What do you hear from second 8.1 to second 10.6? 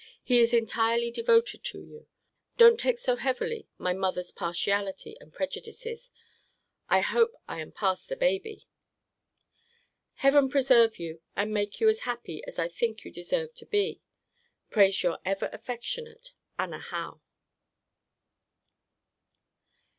a baby. Heaven